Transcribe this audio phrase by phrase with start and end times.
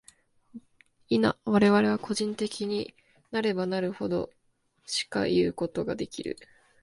[1.11, 2.95] 否、我々は個人的
[3.29, 4.31] なればなるほど、
[4.87, 6.37] しかいうことができる。